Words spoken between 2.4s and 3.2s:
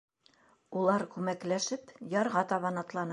табан атланы.